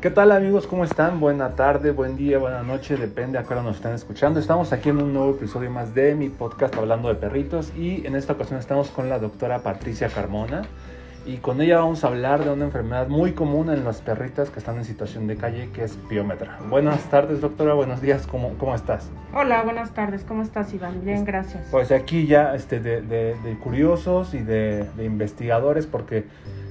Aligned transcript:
¿Qué 0.00 0.10
tal 0.10 0.30
amigos? 0.30 0.66
¿Cómo 0.66 0.84
están? 0.84 1.20
Buena 1.20 1.50
tarde, 1.56 1.90
buen 1.90 2.16
día, 2.16 2.38
buena 2.38 2.62
noche, 2.62 2.96
depende 2.96 3.38
a 3.38 3.44
qué 3.44 3.54
hora 3.54 3.62
nos 3.62 3.76
están 3.76 3.94
escuchando. 3.94 4.38
Estamos 4.38 4.72
aquí 4.72 4.90
en 4.90 4.98
un 5.02 5.14
nuevo 5.14 5.30
episodio 5.30 5.70
más 5.70 5.94
de 5.94 6.14
mi 6.14 6.28
podcast 6.28 6.76
hablando 6.76 7.08
de 7.08 7.14
perritos 7.14 7.72
y 7.76 8.06
en 8.06 8.14
esta 8.14 8.34
ocasión 8.34 8.60
estamos 8.60 8.90
con 8.90 9.08
la 9.08 9.18
doctora 9.18 9.60
Patricia 9.60 10.08
Carmona 10.08 10.62
y 11.24 11.38
con 11.38 11.60
ella 11.62 11.78
vamos 11.78 12.04
a 12.04 12.08
hablar 12.08 12.44
de 12.44 12.50
una 12.50 12.66
enfermedad 12.66 13.08
muy 13.08 13.32
común 13.32 13.70
en 13.70 13.84
las 13.84 14.02
perritas 14.02 14.50
que 14.50 14.58
están 14.58 14.76
en 14.76 14.84
situación 14.84 15.26
de 15.26 15.36
calle 15.36 15.70
que 15.72 15.82
es 15.82 15.96
piómetra. 16.08 16.58
Buenas 16.68 17.02
tardes 17.10 17.40
doctora, 17.40 17.72
buenos 17.72 18.02
días, 18.02 18.26
¿cómo, 18.26 18.52
cómo 18.58 18.74
estás? 18.74 19.08
Hola, 19.34 19.62
buenas 19.62 19.92
tardes, 19.92 20.24
¿cómo 20.24 20.42
estás 20.42 20.72
Iván? 20.74 21.04
Bien, 21.04 21.24
gracias. 21.24 21.66
Pues 21.70 21.90
aquí 21.90 22.26
ya 22.26 22.54
este, 22.54 22.80
de, 22.80 23.00
de, 23.00 23.34
de 23.42 23.58
curiosos 23.58 24.34
y 24.34 24.40
de, 24.40 24.84
de 24.96 25.04
investigadores 25.04 25.86
porque 25.86 26.26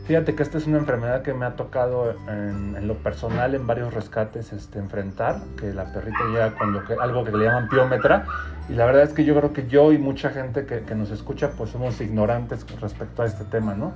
Fíjate 0.05 0.35
que 0.35 0.43
esta 0.43 0.59
es 0.59 0.67
una 0.67 0.77
enfermedad 0.77 1.23
que 1.23 1.33
me 1.33 1.45
ha 1.47 1.55
tocado 1.55 2.13
en, 2.27 2.87
lo 2.87 2.93
personal 2.95 3.55
en 3.55 3.65
varios 3.65 3.91
rescates 3.91 4.53
este, 4.53 4.77
enfrentar, 4.77 5.39
que 5.59 5.73
la 5.73 5.91
perrita 5.91 6.19
llega 6.31 6.53
con 6.53 6.73
lo 6.73 6.85
que, 6.85 6.93
algo 6.93 7.23
que 7.23 7.31
le 7.31 7.45
llaman 7.45 7.69
piómetra 7.69 8.25
y 8.69 8.73
la 8.73 8.85
verdad 8.85 9.01
es 9.01 9.13
que 9.13 9.25
yo 9.25 9.35
creo 9.35 9.51
que 9.51 9.67
yo 9.67 9.91
y 9.91 9.97
mucha 9.97 10.29
gente 10.29 10.67
que, 10.67 10.81
que 10.81 10.93
nos 10.93 11.09
escucha 11.09 11.51
pues 11.57 11.71
somos 11.71 11.99
ignorantes 12.01 12.65
respecto 12.79 13.23
a 13.23 13.25
este 13.25 13.45
tema, 13.45 13.73
¿no? 13.73 13.93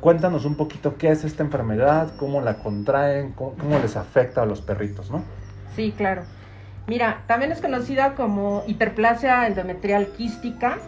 Cuéntanos 0.00 0.44
un 0.44 0.54
poquito 0.54 0.96
qué 0.96 1.10
es 1.10 1.24
esta 1.24 1.42
enfermedad, 1.42 2.12
cómo 2.18 2.40
la 2.40 2.58
contraen, 2.58 3.32
cómo, 3.32 3.54
cómo 3.54 3.80
les 3.80 3.96
afecta 3.96 4.42
a 4.42 4.46
los 4.46 4.60
perritos, 4.60 5.10
¿no? 5.10 5.24
Sí, 5.74 5.92
claro. 5.96 6.22
Mira, 6.86 7.22
también 7.26 7.50
es 7.50 7.60
conocida 7.60 8.14
como 8.14 8.62
hiperplasia 8.68 9.48
endometrial 9.48 10.06
quística 10.16 10.78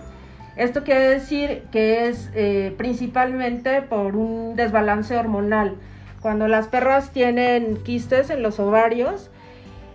esto 0.61 0.85
quiere 0.85 1.09
decir 1.09 1.63
que 1.73 2.09
es 2.09 2.31
eh, 2.35 2.75
principalmente 2.77 3.81
por 3.81 4.15
un 4.15 4.57
desbalance 4.57 5.17
hormonal. 5.17 5.77
Cuando 6.21 6.49
las 6.49 6.69
perras 6.69 7.13
tienen 7.13 7.79
quistes 7.79 8.29
en 8.29 8.43
los 8.43 8.61
ovarios, 8.61 9.31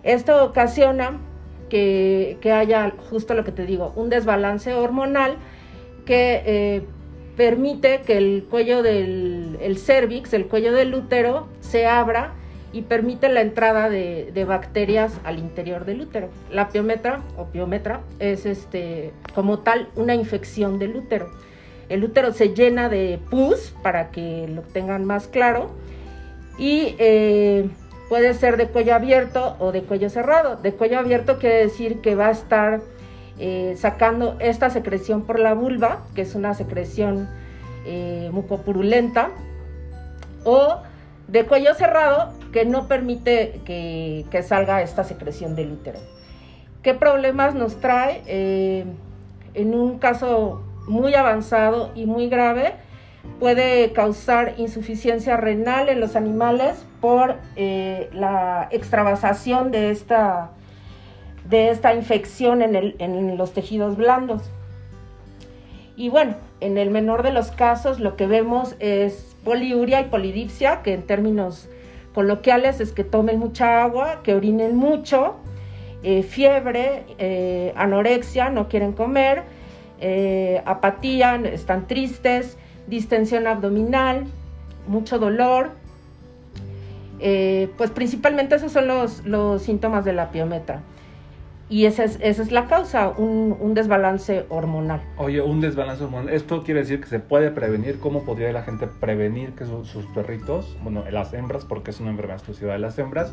esto 0.02 0.44
ocasiona 0.44 1.18
que, 1.68 2.38
que 2.40 2.50
haya 2.50 2.92
justo 3.10 3.34
lo 3.34 3.44
que 3.44 3.52
te 3.52 3.64
digo, 3.64 3.92
un 3.94 4.10
desbalance 4.10 4.74
hormonal 4.74 5.36
que 6.04 6.42
eh, 6.44 6.82
permite 7.36 8.00
que 8.00 8.16
el 8.16 8.46
cuello 8.50 8.82
del 8.82 9.58
el 9.60 9.78
cervix, 9.78 10.32
el 10.32 10.46
cuello 10.46 10.72
del 10.72 10.94
útero, 10.94 11.46
se 11.60 11.86
abra 11.86 12.32
y 12.72 12.82
permite 12.82 13.28
la 13.28 13.40
entrada 13.40 13.88
de, 13.88 14.44
bacterias 14.46 15.12
al 15.24 15.38
interior 15.38 15.84
del 15.84 16.02
útero. 16.02 16.28
La 16.50 16.68
piometra 16.68 17.22
o 17.36 17.46
piometra 17.46 18.00
es 18.18 18.46
este, 18.46 19.12
como 19.34 19.60
tal 19.60 19.88
una 19.96 20.14
infección 20.14 20.78
del 20.78 20.96
útero. 20.96 21.30
El 21.88 22.04
útero 22.04 22.32
se 22.32 22.54
llena 22.54 22.88
de 22.88 23.20
pus, 23.30 23.74
para 23.82 24.10
que 24.10 24.48
lo 24.48 24.62
tengan 24.62 25.04
más 25.04 25.28
claro, 25.28 25.70
y 26.58 26.96
eh, 26.98 27.68
puede 28.08 28.34
ser 28.34 28.56
de 28.56 28.68
cuello 28.68 28.94
abierto 28.94 29.56
o 29.58 29.72
de 29.72 29.82
cuello 29.82 30.10
cerrado. 30.10 30.56
De 30.56 30.72
cuello 30.72 30.98
abierto 30.98 31.38
quiere 31.38 31.56
decir 31.58 32.00
que 32.00 32.14
va 32.14 32.28
a 32.28 32.32
estar 32.32 32.80
eh, 33.38 33.74
sacando 33.78 34.36
esta 34.40 34.70
secreción 34.70 35.22
por 35.22 35.38
la 35.38 35.54
vulva, 35.54 36.04
que 36.14 36.22
es 36.22 36.34
una 36.34 36.54
secreción 36.54 37.28
eh, 37.84 38.30
mucopurulenta, 38.32 39.30
o 40.44 40.80
de 41.28 41.44
cuello 41.44 41.74
cerrado 41.74 42.32
que 42.56 42.64
no 42.64 42.88
permite 42.88 43.60
que, 43.66 44.24
que, 44.30 44.42
salga 44.42 44.80
esta 44.80 45.04
secreción 45.04 45.54
del 45.56 45.72
útero. 45.72 45.98
¿Qué 46.80 46.94
problemas 46.94 47.54
nos 47.54 47.82
trae? 47.82 48.22
Eh, 48.24 48.86
en 49.52 49.74
un 49.74 49.98
caso 49.98 50.62
muy 50.88 51.14
avanzado 51.14 51.92
y 51.94 52.06
muy 52.06 52.30
grave, 52.30 52.72
puede 53.40 53.92
causar 53.92 54.54
insuficiencia 54.56 55.36
renal 55.36 55.90
en 55.90 56.00
los 56.00 56.16
animales 56.16 56.86
por 57.02 57.36
eh, 57.56 58.08
la 58.14 58.68
extravasación 58.70 59.70
de 59.70 59.90
esta, 59.90 60.52
de 61.50 61.68
esta 61.68 61.94
infección 61.94 62.62
en, 62.62 62.74
en 62.98 63.36
los 63.36 63.52
tejidos 63.52 63.98
blandos. 63.98 64.44
Y 65.94 66.08
bueno, 66.08 66.36
en 66.60 66.78
el 66.78 66.88
menor 66.88 67.22
de 67.22 67.32
los 67.32 67.50
casos 67.50 68.00
lo 68.00 68.16
que 68.16 68.26
vemos 68.26 68.76
es 68.78 69.36
poliuria 69.44 70.00
y 70.00 70.04
polidipsia, 70.04 70.80
que 70.82 70.94
en 70.94 71.02
términos 71.02 71.68
coloquiales 72.16 72.80
es 72.80 72.92
que 72.92 73.04
tomen 73.04 73.38
mucha 73.38 73.84
agua, 73.84 74.22
que 74.22 74.34
orinen 74.34 74.74
mucho, 74.74 75.36
eh, 76.02 76.22
fiebre, 76.22 77.04
eh, 77.18 77.74
anorexia, 77.76 78.48
no 78.48 78.70
quieren 78.70 78.94
comer, 78.94 79.42
eh, 80.00 80.62
apatía, 80.64 81.34
están 81.34 81.86
tristes, 81.86 82.56
distensión 82.86 83.46
abdominal, 83.46 84.24
mucho 84.88 85.18
dolor. 85.18 85.72
Pues 87.76 87.90
principalmente 87.90 88.54
esos 88.54 88.72
son 88.72 88.86
los, 88.86 89.26
los 89.26 89.60
síntomas 89.60 90.06
de 90.06 90.14
la 90.14 90.30
piometra. 90.30 90.80
Y 91.68 91.86
esa 91.86 92.04
es, 92.04 92.18
esa 92.20 92.42
es 92.42 92.52
la 92.52 92.66
causa, 92.66 93.08
un, 93.08 93.56
un, 93.58 93.74
desbalance 93.74 94.46
hormonal. 94.50 95.00
Oye, 95.16 95.40
un 95.40 95.60
desbalance 95.60 96.04
hormonal. 96.04 96.32
¿Esto 96.32 96.62
quiere 96.62 96.80
decir 96.80 97.00
que 97.00 97.08
se 97.08 97.18
puede 97.18 97.50
prevenir? 97.50 97.98
¿Cómo 97.98 98.24
podría 98.24 98.52
la 98.52 98.62
gente 98.62 98.86
prevenir 98.86 99.50
que 99.52 99.64
su, 99.64 99.84
sus 99.84 100.06
perritos, 100.06 100.76
bueno, 100.84 101.02
las 101.10 101.32
hembras, 101.34 101.64
porque 101.64 101.90
es 101.90 101.98
una 101.98 102.10
enfermedad 102.10 102.36
exclusiva 102.36 102.74
de 102.74 102.78
las 102.78 102.96
hembras, 103.00 103.32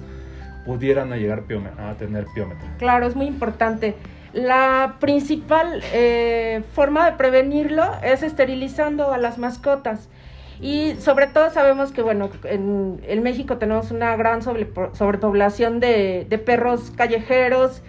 pudieran 0.66 1.14
a 1.14 1.18
llegar 1.18 1.44
a 1.78 1.94
tener 1.94 2.26
piómetra? 2.34 2.76
Claro, 2.80 3.06
es 3.06 3.16
muy 3.16 3.28
importante. 3.28 3.96
La 4.34 4.96
principal 5.00 5.84
eh, 5.94 6.64
forma 6.74 7.12
de 7.12 7.18
prevenirlo 7.18 7.84
es 8.02 8.24
esterilizando 8.24 9.14
a 9.14 9.20
las 9.20 9.38
mascotas. 9.38 10.10
Y 10.60 10.96
sobre 10.96 11.28
todo 11.28 11.52
sabemos 11.52 11.92
que, 11.92 12.02
bueno, 12.02 12.32
en, 12.46 13.00
en 13.06 13.22
México 13.22 13.58
tenemos 13.58 13.92
una 13.92 14.16
gran 14.16 14.42
sobre, 14.42 14.68
sobrepoblación 14.94 15.80
de, 15.80 16.26
de 16.28 16.38
perros 16.40 16.92
callejeros 16.96 17.84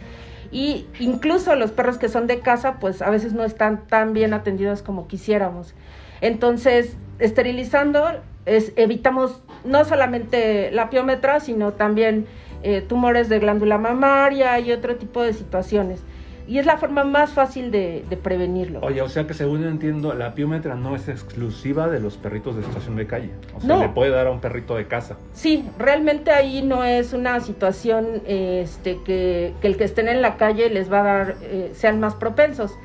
y 0.54 0.87
incluso 1.00 1.56
los 1.56 1.72
perros 1.72 1.98
que 1.98 2.09
son 2.09 2.28
de 2.28 2.38
casa 2.38 2.78
pues 2.78 3.03
a 3.03 3.10
veces 3.10 3.32
no 3.32 3.42
están 3.42 3.88
tan 3.88 4.12
bien 4.12 4.32
atendidos 4.32 4.82
como 4.82 5.09
quisiéramos. 5.09 5.75
Entonces, 6.20 6.97
esterilizando 7.19 8.22
es, 8.47 8.72
evitamos 8.76 9.43
no 9.64 9.84
solamente 9.84 10.70
la 10.70 10.91
piometra, 10.91 11.41
sino 11.41 11.72
también 11.72 12.26
eh, 12.62 12.82
tumores 12.82 13.28
de 13.28 13.41
glándula 13.41 13.78
mamaria 13.78 14.60
y 14.60 14.70
otro 14.70 14.94
tipo 14.94 15.22
de 15.22 15.32
situaciones. 15.32 16.03
Y 16.47 16.59
es 16.59 16.66
la 16.66 16.77
forma 16.77 17.05
más 17.05 17.31
fácil 17.31 17.71
de, 17.71 18.05
de, 18.09 18.16
prevenirlo. 18.16 18.81
Oye, 18.82 19.00
o 19.00 19.09
sea 19.09 19.27
que 19.27 19.32
según 19.32 19.62
yo 19.62 19.69
entiendo, 19.69 20.12
la 20.12 20.34
piómetra 20.34 20.75
no 20.75 20.94
es 20.94 21.09
exclusiva 21.09 21.88
de 21.88 22.00
los 22.00 22.19
perritos 22.19 22.56
de 22.56 22.62
situación 22.65 22.97
de 22.97 23.06
calle. 23.06 23.31
O 23.55 23.60
sea, 23.60 23.69
no. 23.69 23.81
le 23.81 23.88
puede 23.88 24.10
dar 24.10 24.27
a 24.27 24.31
un 24.31 24.41
perrito 24.41 24.75
de 24.77 24.87
casa. 24.87 25.16
Sí, 25.32 25.66
realmente 25.78 26.32
ahí 26.32 26.62
no 26.62 26.84
es 26.84 27.15
una 27.15 27.41
situación 27.41 28.22
este, 28.27 28.99
que, 29.05 29.55
que 29.62 29.66
el 29.66 29.78
que 29.78 29.84
estén 29.84 30.09
en 30.09 30.21
la 30.21 30.37
calle 30.37 30.69
les 30.69 30.93
va 30.93 31.00
a 31.00 31.03
dar, 31.03 31.37
eh, 31.43 31.71
sean 31.75 31.99
más 31.99 32.15
propensos. 32.15 32.76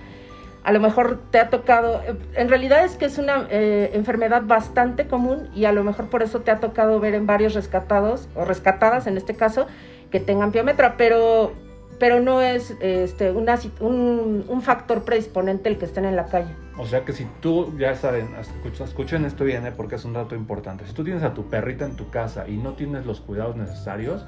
A 0.64 0.72
lo 0.72 0.80
mejor 0.80 1.20
te 1.32 1.40
ha 1.40 1.50
tocado, 1.50 2.02
en 2.36 2.50
realidad 2.50 2.84
es 2.84 2.96
que 2.96 3.06
es 3.06 3.18
una 3.18 3.48
eh, 3.50 3.92
enfermedad 3.94 4.44
bastante 4.46 5.08
común 5.08 5.50
y 5.56 5.66
a 5.66 5.72
lo 5.72 5.84
mejor 5.84 6.10
por 6.10 6.22
eso 6.22 6.42
te 6.42 6.52
ha 6.52 6.60
tocado 6.60 7.00
ver 7.00 7.16
en 7.16 7.26
varios 7.26 7.54
rescatados 7.54 8.28
o 8.36 8.44
rescatadas 8.44 9.08
en 9.08 9.18
este 9.18 9.36
caso 9.36 9.68
que 10.12 10.20
tengan 10.20 10.52
piómetra, 10.52 10.96
pero 10.98 11.54
pero 12.00 12.22
no 12.22 12.42
es 12.42 12.76
este, 12.80 13.32
una, 13.32 13.60
un, 13.82 14.46
un, 14.48 14.62
factor 14.62 15.04
predisponente 15.04 15.70
el 15.70 15.78
que 15.78 15.86
estén 15.86 16.06
en 16.06 16.16
la 16.16 16.26
calle. 16.26 16.50
O 16.78 16.88
sea 16.88 17.04
que 17.04 17.12
si 17.12 17.28
tú, 17.42 17.78
ya 17.78 17.94
saben, 17.96 18.30
escuchen, 18.82 19.26
esto 19.26 19.44
bien, 19.44 19.68
¿eh? 19.68 19.74
porque 19.76 19.96
es 19.96 20.06
un 20.06 20.14
dato 20.14 20.34
importante. 20.34 20.86
Si 20.88 20.94
tú 20.94 21.04
tienes 21.04 21.24
a 21.24 21.34
tu 21.34 21.50
perrita 21.50 21.86
en 21.86 21.98
tu 21.98 22.10
casa 22.10 22.48
y 22.48 22.56
no 22.58 22.74
tienes 22.74 23.06
los 23.06 23.20
cuidados 23.20 23.58
necesarios, 23.58 24.26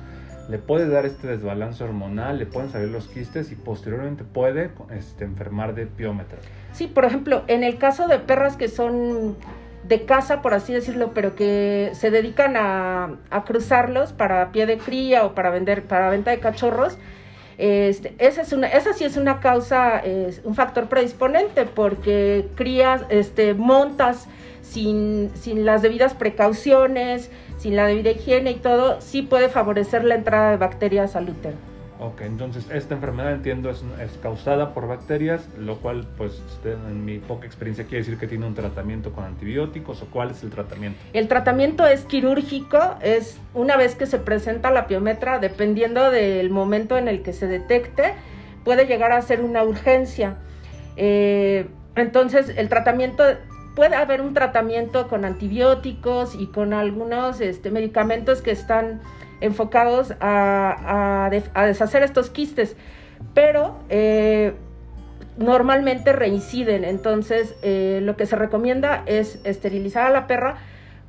le 0.49 0.57
puede 0.57 0.89
dar 0.89 1.05
este 1.05 1.27
desbalance 1.27 1.81
hormonal, 1.81 2.37
le 2.37 2.45
pueden 2.45 2.69
salir 2.69 2.89
los 2.89 3.07
quistes 3.07 3.53
y 3.53 3.55
posteriormente 3.55 4.25
puede 4.25 4.71
este, 4.93 5.23
enfermar 5.23 5.75
de 5.75 5.85
piómetra. 5.85 6.39
Sí, 6.73 6.87
por 6.87 7.05
ejemplo, 7.05 7.43
en 7.47 7.63
el 7.63 7.77
caso 7.77 8.09
de 8.09 8.19
perras 8.19 8.57
que 8.57 8.67
son 8.67 9.37
de 9.87 10.05
casa, 10.05 10.41
por 10.41 10.53
así 10.53 10.73
decirlo, 10.73 11.11
pero 11.13 11.35
que 11.35 11.91
se 11.93 12.11
dedican 12.11 12.57
a, 12.57 13.15
a 13.29 13.43
cruzarlos 13.45 14.11
para 14.11 14.51
pie 14.51 14.65
de 14.65 14.77
cría 14.77 15.25
o 15.25 15.35
para 15.35 15.51
vender, 15.51 15.83
para 15.83 16.09
venta 16.09 16.31
de 16.31 16.39
cachorros, 16.39 16.97
este, 17.61 18.15
esa, 18.17 18.41
es 18.41 18.53
una, 18.53 18.67
esa 18.67 18.91
sí 18.93 19.03
es 19.03 19.17
una 19.17 19.39
causa, 19.39 19.99
es 19.99 20.41
un 20.43 20.55
factor 20.55 20.89
predisponente 20.89 21.65
porque 21.65 22.47
crías, 22.55 23.03
este, 23.09 23.53
montas 23.53 24.27
sin, 24.63 25.29
sin 25.35 25.63
las 25.63 25.83
debidas 25.83 26.15
precauciones, 26.15 27.29
sin 27.59 27.75
la 27.75 27.85
debida 27.85 28.09
higiene 28.09 28.49
y 28.49 28.55
todo, 28.55 28.99
sí 28.99 29.21
puede 29.21 29.47
favorecer 29.47 30.03
la 30.03 30.15
entrada 30.15 30.49
de 30.49 30.57
bacterias 30.57 31.15
al 31.15 31.29
útero. 31.29 31.70
Ok, 32.03 32.21
entonces 32.21 32.65
esta 32.73 32.95
enfermedad 32.95 33.31
entiendo 33.31 33.69
es, 33.69 33.83
causada 34.23 34.73
por 34.73 34.87
bacterias, 34.87 35.47
lo 35.59 35.77
cual 35.77 36.07
pues 36.17 36.41
en 36.65 37.05
mi 37.05 37.19
poca 37.19 37.45
experiencia 37.45 37.83
quiere 37.83 37.99
decir 37.99 38.17
que 38.17 38.25
tiene 38.25 38.47
un 38.47 38.55
tratamiento 38.55 39.11
con 39.11 39.23
antibióticos 39.23 40.01
o 40.01 40.07
cuál 40.07 40.31
es 40.31 40.41
el 40.41 40.49
tratamiento. 40.49 40.99
El 41.13 41.27
tratamiento 41.27 41.85
es 41.85 42.03
quirúrgico, 42.05 42.79
es 43.03 43.39
una 43.53 43.77
vez 43.77 43.93
que 43.93 44.07
se 44.07 44.17
presenta 44.17 44.71
la 44.71 44.87
piometra, 44.87 45.37
dependiendo 45.37 46.09
del 46.09 46.49
momento 46.49 46.97
en 46.97 47.07
el 47.07 47.21
que 47.21 47.33
se 47.33 47.45
detecte, 47.45 48.15
puede 48.65 48.87
llegar 48.87 49.11
a 49.11 49.21
ser 49.21 49.41
una 49.41 49.63
urgencia. 49.63 50.37
Eh, 50.97 51.67
entonces 51.95 52.51
el 52.57 52.67
tratamiento 52.67 53.23
puede 53.75 53.95
haber 53.95 54.21
un 54.21 54.33
tratamiento 54.33 55.07
con 55.07 55.23
antibióticos 55.23 56.33
y 56.33 56.47
con 56.47 56.73
algunos 56.73 57.41
este, 57.41 57.69
medicamentos 57.69 58.41
que 58.41 58.49
están 58.49 59.01
enfocados 59.41 60.13
a, 60.21 61.29
deshacer 61.31 62.03
estos 62.03 62.29
quistes, 62.29 62.75
pero 63.33 63.77
eh, 63.89 64.53
normalmente 65.37 66.13
reinciden. 66.13 66.83
Entonces, 66.83 67.55
eh, 67.61 67.99
lo 68.01 68.15
que 68.15 68.25
se 68.25 68.35
recomienda 68.35 69.03
es 69.05 69.39
esterilizar 69.43 70.05
a 70.05 70.09
la 70.09 70.27
perra 70.27 70.57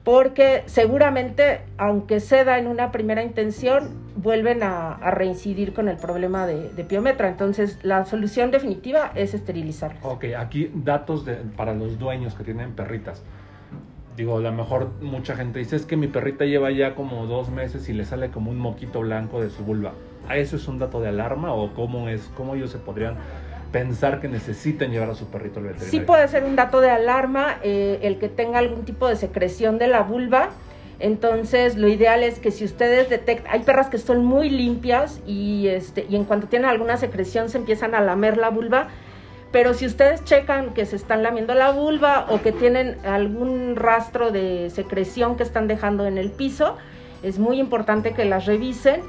porque 0.05 0.65
seguramente, 0.67 1.61
aunque 1.79 2.19
ceda 2.19 2.59
en 2.59 2.67
una 2.67 2.91
primera 2.91 3.23
intención, 3.23 3.91
vuelven 4.17 4.63
a, 4.63 4.97
reincidir 5.13 5.73
con 5.73 5.89
el 5.89 5.97
problema 5.97 6.47
de, 6.47 6.85
piometra. 6.85 7.29
Entonces, 7.29 7.79
la 7.83 8.05
solución 8.05 8.51
definitiva 8.51 9.13
es 9.15 9.33
esterilizar. 9.35 9.97
Ok, 10.03 10.25
aquí 10.37 10.71
datos 10.75 11.25
para 11.57 11.73
los 11.73 11.99
dueños 11.99 12.35
que 12.35 12.43
tienen 12.43 12.73
perritas. 12.73 13.23
Digo, 14.17 14.37
a 14.37 14.41
lo 14.41 14.53
mejor 14.53 14.91
mucha 15.01 15.37
gente 15.37 15.59
dice, 15.59 15.77
es 15.77 15.87
que 15.87 15.97
mi 15.97 16.07
perrita 16.07 16.45
lleva 16.45 16.71
ya 16.71 16.95
como 16.95 17.27
dos 17.27 17.51
meses 17.51 17.89
y 17.89 17.93
le 17.93 18.05
sale 18.05 18.31
como 18.31 18.51
un 18.51 18.59
moquito 18.59 19.01
blanco 19.01 19.41
de 19.41 19.51
su 19.51 19.65
vulva. 19.65 19.93
¿A 20.29 20.37
eso 20.37 20.57
es 20.57 20.69
un 20.69 20.79
dato 20.79 21.01
de 21.01 21.09
alarma 21.09 21.53
o 21.53 21.73
cómo 21.75 22.09
es, 22.09 22.31
cómo 22.37 22.55
ellos 22.55 22.71
se 22.71 22.79
podrían 22.79 23.17
pensar 23.73 24.21
que 24.21 24.29
necesiten 24.29 24.93
llevar 24.93 25.11
a 25.11 25.15
su 25.15 25.27
perrito 25.27 25.59
al 25.59 25.65
veterinario. 25.65 25.91
Sí 25.91 26.07
puede 26.07 26.29
ser 26.29 26.45
un 26.45 26.55
dato 26.55 26.81
de 26.81 26.91
alarma 26.91 27.57
eh, 27.63 27.99
el 28.03 28.19
que 28.19 28.29
tenga 28.29 28.59
algún 28.59 28.85
tipo 28.85 29.09
de 29.09 29.17
secreción 29.17 29.79
de 29.79 29.89
la 29.89 30.03
vulva. 30.03 30.51
Entonces, 31.01 31.77
lo 31.77 31.89
ideal 31.89 32.23
es 32.23 32.39
que 32.39 32.53
si 32.53 32.65
ustedes 32.65 33.11
detectan, 33.11 33.53
hay 33.53 33.61
perras 33.61 33.89
que 33.89 33.99
son 33.99 34.25
muy 34.25 34.51
limpias 34.51 35.21
y, 35.27 35.67
este, 35.67 36.07
y 36.09 36.15
en 36.15 36.25
cuanto 36.25 36.47
tienen 36.47 36.69
alguna 36.69 36.97
secreción 36.97 37.49
se 37.49 37.59
empiezan 37.59 37.97
a 37.97 38.01
lamer 38.01 38.37
la 38.37 38.51
vulva, 38.51 38.89
pero 39.53 39.75
si 39.75 39.87
ustedes 39.87 40.25
checan 40.25 40.73
que 40.73 40.87
se 40.87 40.97
están 40.97 41.23
lamiendo 41.23 41.55
la 41.55 41.71
vulva 41.71 42.27
o 42.31 42.41
que 42.41 42.53
tienen 42.53 42.97
algún 43.05 43.77
rastro 43.77 44.33
de 44.33 44.71
secreción 44.71 45.37
que 45.37 45.43
están 45.43 45.69
dejando 45.69 46.07
en 46.07 46.19
el 46.19 46.31
piso, 46.31 46.77
es 47.23 47.39
muy 47.39 47.61
importante 47.61 48.15
que 48.15 48.25
las 48.25 48.47
revisen 48.47 49.03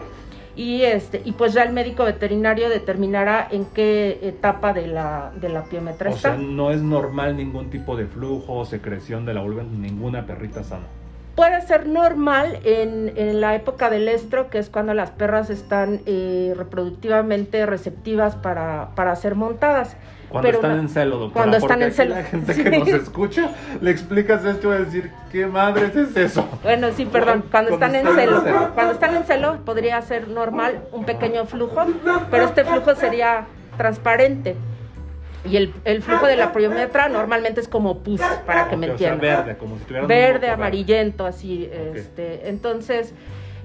y 0.56 0.84
este 0.84 1.22
y 1.25 1.31
pues 1.31 1.54
ya 1.54 1.63
el 1.63 1.74
médico 1.74 2.04
veterinario 2.04 2.69
determinará 2.69 3.48
en 3.50 3.66
qué 3.66 4.19
etapa 4.22 4.72
de 4.74 4.86
la 4.86 5.31
de 5.42 5.50
la 5.50 5.63
piometra 5.63 6.12
o 6.12 6.16
sea 6.16 6.36
no 6.36 6.69
es 6.69 6.80
normal 6.80 7.36
ningún 7.36 7.72
tipo 7.72 7.96
de 7.96 8.06
flujo 8.06 8.54
o 8.60 8.66
secreción 8.66 9.25
de 9.25 9.34
la 9.34 9.42
vulva 9.42 9.63
en 9.63 9.81
ninguna 9.81 10.28
perrita 10.28 10.63
sana 10.63 10.86
puede 11.35 11.62
ser 11.62 11.88
normal 11.88 12.59
en, 12.63 13.13
en, 13.15 13.41
la 13.41 13.56
época 13.56 13.89
del 13.89 14.07
estro 14.07 14.50
que 14.50 14.59
es 14.59 14.69
cuando 14.69 14.94
las 14.94 15.12
perras 15.12 15.50
están 15.50 16.01
eh, 16.06 16.53
reproductivamente 16.56 17.65
receptivas 17.65 18.35
para, 18.35 18.89
para 18.95 19.15
ser 19.15 19.35
montadas 19.35 19.95
cuando 20.33 20.50
están 20.50 20.80
en 20.80 20.89
celo, 20.89 21.18
doctora. 21.19 21.33
Cuando 21.33 21.57
están 21.57 21.83
en 21.83 21.91
celo. 21.91 22.15
La 22.15 22.24
gente 22.24 22.63
que 22.63 22.80
nos 22.80 22.88
escucha, 22.88 23.51
le 23.81 23.91
explicas 23.91 24.44
esto 24.44 24.68
y 24.68 24.69
va 24.71 24.75
a 24.77 24.80
decir, 24.80 25.12
¿qué 25.31 25.45
madre 25.45 25.91
es 25.94 26.18
eso? 26.18 26.47
Bueno, 26.63 26.88
sí, 26.91 27.06
perdón. 27.06 27.45
Cuando, 27.51 27.75
están, 27.75 27.94
en 27.94 28.07
celo. 28.15 28.44
Cuando 28.74 28.94
están 28.94 29.15
en 29.15 29.25
celo, 29.25 29.59
podría 29.63 30.01
ser 30.01 30.27
normal 30.29 30.81
un 30.91 31.06
pequeño 31.06 31.45
flujo, 31.45 31.86
pero 32.31 32.45
este 32.45 32.63
flujo 32.63 32.95
sería 32.95 33.45
transparente. 33.77 34.56
Y 35.45 35.57
el, 35.57 35.74
el, 35.84 36.01
flujo 36.01 36.25
de 36.25 36.38
la 36.38 36.54
priometra 36.54 37.10
normalmente 37.10 37.60
es 37.60 37.68
como 37.68 38.00
pus, 38.00 38.22
para 38.45 38.69
que 38.69 38.78
me 38.78 38.88
entiendan. 38.88 39.19
verde, 39.19 39.57
como 39.57 39.78
si 39.78 39.94
Verde, 39.94 40.50
amarillento, 40.50 41.25
así. 41.25 41.69
Este, 41.94 42.48
entonces, 42.48 43.13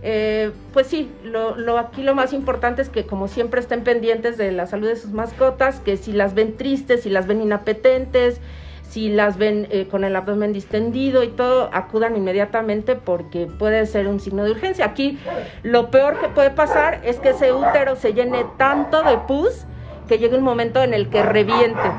eh, 0.03 0.53
pues 0.73 0.87
sí, 0.87 1.11
lo, 1.25 1.79
aquí 1.79 2.03
lo 2.03 2.15
más 2.15 2.33
importante 2.33 2.83
es 2.83 2.89
que 2.89 3.07
como 3.07 3.29
siempre 3.29 3.61
estén 3.61 3.83
pendientes 3.83 4.37
de 4.37 4.53
la 4.53 4.67
salud 4.67 4.89
de 4.89 4.97
sus 4.97 5.13
mascotas, 5.13 5.81
que 5.81 5.97
si 5.97 6.13
las 6.13 6.35
ven 6.35 6.57
tristes, 6.57 7.03
si 7.03 7.11
las 7.11 7.27
ven 7.27 7.43
inapetentes, 7.43 8.41
si 8.89 9.11
las 9.11 9.37
ven 9.37 9.69
eh, 9.71 9.87
con 9.89 10.05
el 10.05 10.17
abdomen 10.17 10.53
distendido 10.53 11.23
y 11.23 11.29
todo, 11.29 11.69
acudan 11.73 12.17
inmediatamente 12.17 12.97
porque 12.97 13.47
puede 13.47 13.85
ser 13.87 14.09
un 14.09 14.19
signo 14.19 14.45
de 14.45 14.53
urgencia. 14.53 14.87
Aquí 14.87 15.19
lo 15.63 15.91
peor 15.91 16.19
que 16.21 16.29
puede 16.29 16.51
pasar 16.51 17.01
es 17.05 17.19
que 17.19 17.31
ese 17.31 17.53
útero 17.53 17.97
se 17.97 18.15
llene 18.15 18.47
tanto 18.57 19.03
de 19.03 19.19
pus 19.19 19.67
que 20.09 20.19
llegue 20.19 20.37
un 20.37 20.43
momento 20.43 20.83
en 20.83 20.95
el 20.95 21.09
que 21.09 21.23
reviente 21.23 21.91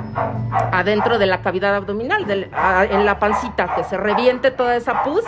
adentro 0.72 1.20
de 1.20 1.28
la 1.28 1.42
cavidad 1.42 1.76
abdominal, 1.76 2.26
en 2.30 3.06
la 3.06 3.20
pancita, 3.20 3.76
que 3.76 3.84
se 3.84 3.96
reviente 3.98 4.52
toda 4.52 4.76
esa 4.76 5.04
pus 5.04 5.24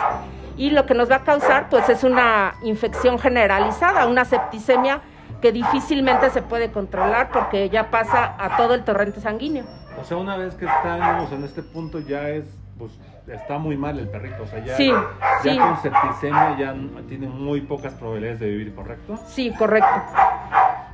y 0.56 0.70
lo 0.70 0.84
que 0.84 0.94
nos 0.94 1.10
va 1.10 1.16
a 1.16 1.24
causar 1.24 1.68
pues 1.70 1.88
es 1.88 2.04
una 2.04 2.54
infección 2.62 3.18
generalizada, 3.18 4.06
una 4.06 4.24
septicemia 4.24 5.00
que 5.40 5.52
difícilmente 5.52 6.30
se 6.30 6.42
puede 6.42 6.70
controlar 6.70 7.30
porque 7.30 7.70
ya 7.70 7.90
pasa 7.90 8.34
a 8.38 8.56
todo 8.56 8.74
el 8.74 8.84
torrente 8.84 9.20
sanguíneo. 9.20 9.64
O 10.00 10.04
sea, 10.04 10.16
una 10.16 10.36
vez 10.36 10.54
que 10.54 10.66
estamos 10.66 11.32
en 11.32 11.44
este 11.44 11.62
punto 11.62 12.00
ya 12.00 12.28
es 12.28 12.44
pues 12.78 12.92
está 13.28 13.58
muy 13.58 13.76
mal 13.76 13.98
el 13.98 14.08
perrito, 14.08 14.42
o 14.42 14.46
sea, 14.46 14.64
ya, 14.64 14.76
ya 15.44 15.58
con 15.58 15.82
septicemia 15.82 16.56
ya 16.58 16.74
tiene 17.08 17.28
muy 17.28 17.60
pocas 17.60 17.94
probabilidades 17.94 18.40
de 18.40 18.48
vivir, 18.48 18.74
¿correcto? 18.74 19.18
Sí, 19.26 19.52
correcto. 19.56 20.02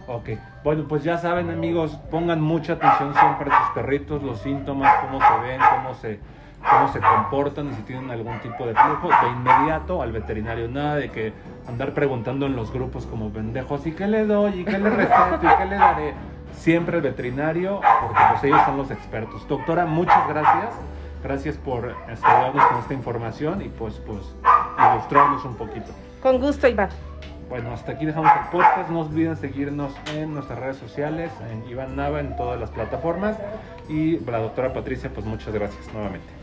Ok, 0.08 0.30
bueno, 0.64 0.86
pues 0.88 1.04
ya 1.04 1.18
saben 1.18 1.50
amigos, 1.50 1.98
pongan 2.10 2.40
mucha 2.40 2.72
atención 2.72 3.12
siempre 3.12 3.50
a 3.52 3.66
sus 3.66 3.74
perritos, 3.74 4.22
los 4.22 4.38
síntomas, 4.40 4.90
cómo 5.02 5.20
se 5.20 5.46
ven, 5.46 5.60
cómo 5.76 5.94
se 5.94 6.18
cómo 6.58 6.88
se 6.88 6.98
comportan 6.98 7.70
y 7.70 7.74
si 7.74 7.82
tienen 7.82 8.10
algún 8.10 8.40
tipo 8.40 8.66
de 8.66 8.74
flujo, 8.74 9.08
de 9.08 9.30
inmediato 9.30 10.02
al 10.02 10.12
veterinario. 10.12 10.66
Nada 10.68 10.96
de 10.96 11.10
que 11.10 11.32
andar 11.68 11.92
preguntando 11.92 12.46
en 12.46 12.56
los 12.56 12.72
grupos 12.72 13.06
como 13.06 13.30
pendejos, 13.30 13.86
¿y 13.86 13.92
qué 13.92 14.06
le 14.06 14.26
doy? 14.26 14.60
¿y 14.60 14.64
qué 14.64 14.78
le 14.78 14.90
receto? 14.90 15.40
¿y 15.42 15.56
qué 15.58 15.64
le 15.66 15.76
daré? 15.76 16.14
Siempre 16.54 16.96
el 16.96 17.02
veterinario, 17.02 17.80
porque 18.00 18.20
pues 18.30 18.44
ellos 18.44 18.60
son 18.64 18.78
los 18.78 18.90
expertos. 18.90 19.46
Doctora, 19.46 19.86
muchas 19.86 20.26
gracias. 20.26 20.74
Gracias 21.22 21.56
por 21.56 21.94
ayudarnos 22.06 22.64
con 22.64 22.78
esta 22.78 22.94
información 22.94 23.62
y 23.62 23.68
pues, 23.68 24.00
pues 24.06 24.34
ilustrarnos 24.78 25.44
un 25.44 25.54
poquito. 25.56 25.92
Con 26.22 26.40
gusto, 26.40 26.66
Iván. 26.66 26.88
Bueno, 27.48 27.72
hasta 27.72 27.92
aquí 27.92 28.04
dejamos 28.04 28.30
el 28.30 28.50
podcast. 28.50 28.90
No 28.90 29.00
olviden 29.00 29.36
seguirnos 29.36 29.92
en 30.14 30.34
nuestras 30.34 30.58
redes 30.58 30.76
sociales, 30.76 31.32
en 31.50 31.68
Iván 31.70 31.96
Nava, 31.96 32.20
en 32.20 32.36
todas 32.36 32.60
las 32.60 32.70
plataformas. 32.70 33.36
Y 33.88 34.18
la 34.20 34.38
doctora 34.38 34.72
Patricia, 34.72 35.10
pues 35.12 35.24
muchas 35.24 35.54
gracias 35.54 35.92
nuevamente. 35.94 36.37